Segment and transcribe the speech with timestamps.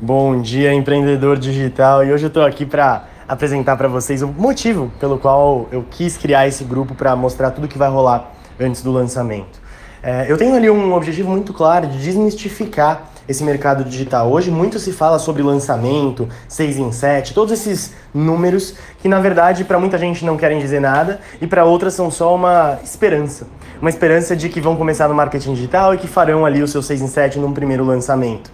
[0.00, 2.04] Bom dia, empreendedor digital.
[2.04, 6.16] E hoje eu estou aqui para apresentar para vocês o motivo pelo qual eu quis
[6.16, 8.30] criar esse grupo para mostrar tudo que vai rolar
[8.60, 9.60] antes do lançamento.
[10.00, 14.30] É, eu tenho ali um objetivo muito claro de desmistificar esse mercado digital.
[14.30, 19.64] Hoje muito se fala sobre lançamento, 6 em 7, todos esses números que na verdade
[19.64, 23.48] para muita gente não querem dizer nada e para outras são só uma esperança.
[23.80, 26.82] Uma esperança de que vão começar no marketing digital e que farão ali o seu
[26.82, 28.48] 6 em 7 num primeiro lançamento.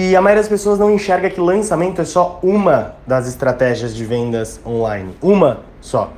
[0.00, 4.04] E a maioria das pessoas não enxerga que lançamento é só uma das estratégias de
[4.04, 5.12] vendas online.
[5.20, 6.12] Uma só.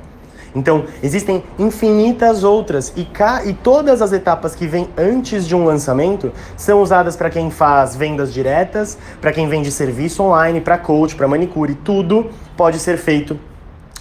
[0.55, 5.65] Então, existem infinitas outras e, cá, e todas as etapas que vêm antes de um
[5.65, 11.15] lançamento são usadas para quem faz vendas diretas, para quem vende serviço online, para coach,
[11.15, 13.35] para manicure, tudo pode ser feito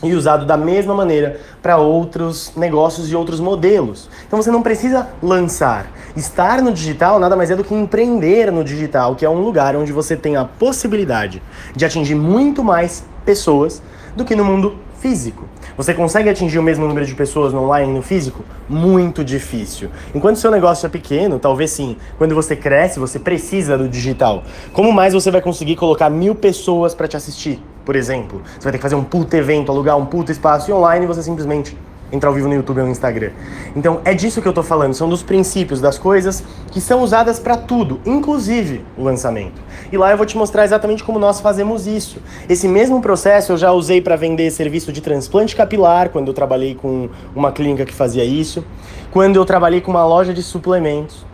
[0.02, 4.08] e usado da mesma maneira para outros negócios e outros modelos.
[4.26, 5.86] Então você não precisa lançar.
[6.16, 9.76] Estar no digital nada mais é do que empreender no digital, que é um lugar
[9.76, 11.42] onde você tem a possibilidade
[11.74, 13.82] de atingir muito mais pessoas
[14.16, 15.48] do que no mundo físico.
[15.76, 18.44] Você consegue atingir o mesmo número de pessoas no online e no físico?
[18.68, 19.88] Muito difícil.
[20.14, 21.96] Enquanto seu negócio é pequeno, talvez sim.
[22.18, 24.42] Quando você cresce, você precisa do digital.
[24.74, 28.42] Como mais você vai conseguir colocar mil pessoas para te assistir, por exemplo?
[28.58, 31.22] Você vai ter que fazer um puto evento, alugar um puto espaço e online você
[31.22, 31.76] simplesmente
[32.12, 33.30] entrar ao vivo no YouTube ou no Instagram.
[33.74, 37.38] Então é disso que eu tô falando, são dos princípios, das coisas que são usadas
[37.38, 39.60] para tudo, inclusive o lançamento.
[39.92, 42.20] E lá eu vou te mostrar exatamente como nós fazemos isso.
[42.48, 46.74] Esse mesmo processo eu já usei para vender serviço de transplante capilar, quando eu trabalhei
[46.74, 48.64] com uma clínica que fazia isso,
[49.10, 51.24] quando eu trabalhei com uma loja de suplementos,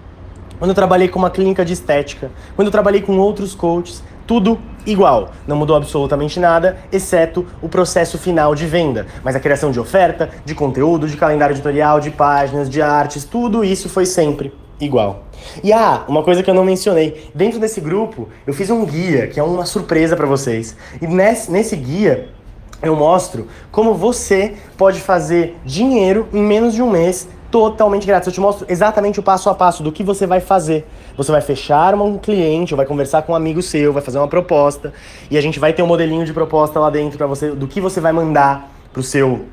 [0.58, 4.58] quando eu trabalhei com uma clínica de estética, quando eu trabalhei com outros coaches, tudo
[4.86, 5.30] igual.
[5.46, 9.06] Não mudou absolutamente nada, exceto o processo final de venda.
[9.22, 13.64] Mas a criação de oferta, de conteúdo, de calendário editorial, de páginas, de artes, tudo
[13.64, 15.24] isso foi sempre igual.
[15.62, 19.27] E ah, uma coisa que eu não mencionei, dentro desse grupo eu fiz um guia,
[19.27, 20.77] que é uma surpresa para vocês.
[21.00, 22.28] E nesse, nesse guia
[22.82, 27.26] eu mostro como você pode fazer dinheiro em menos de um mês
[27.56, 28.27] totalmente grátis.
[28.27, 30.87] Eu te mostro exatamente o passo a passo do que você vai fazer.
[31.17, 34.28] Você vai fechar um cliente, ou vai conversar com um amigo seu, vai fazer uma
[34.28, 34.93] proposta,
[35.31, 37.81] e a gente vai ter um modelinho de proposta lá dentro para você do que
[37.81, 39.47] você vai mandar pro seu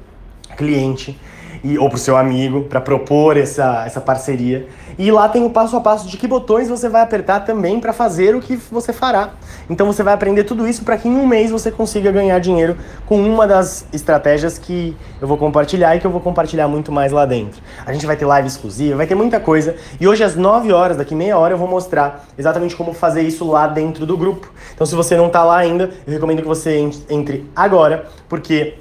[0.58, 1.18] cliente
[1.64, 4.68] e, ou pro seu amigo para propor essa, essa parceria.
[4.98, 7.94] E lá tem o passo a passo de que botões você vai apertar também para
[7.94, 9.32] fazer o que você fará.
[9.70, 12.78] Então você vai aprender tudo isso para que em um mês você consiga ganhar dinheiro
[13.06, 17.12] com uma das estratégias que eu vou compartilhar e que eu vou compartilhar muito mais
[17.12, 17.62] lá dentro.
[17.86, 19.76] A gente vai ter live exclusiva, vai ter muita coisa.
[20.00, 23.50] E hoje às 9 horas, daqui meia hora, eu vou mostrar exatamente como fazer isso
[23.50, 24.52] lá dentro do grupo.
[24.76, 26.78] Então se você não está lá ainda, eu recomendo que você
[27.10, 28.76] entre agora, porque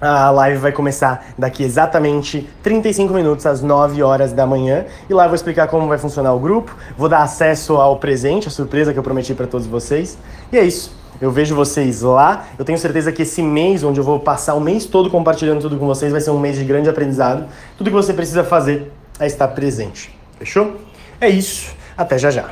[0.00, 4.86] a live vai começar daqui exatamente 35 minutos, às 9 horas da manhã.
[5.08, 8.48] E lá eu vou explicar como vai funcionar o grupo, vou dar acesso ao presente,
[8.48, 10.16] a surpresa que eu prometi para todos vocês.
[10.52, 10.98] E é isso.
[11.20, 12.46] Eu vejo vocês lá.
[12.58, 15.76] Eu tenho certeza que esse mês, onde eu vou passar o mês todo compartilhando tudo
[15.76, 17.46] com vocês, vai ser um mês de grande aprendizado.
[17.76, 20.18] Tudo que você precisa fazer é estar presente.
[20.38, 20.76] Fechou?
[21.20, 21.74] É isso.
[21.94, 22.48] Até já já.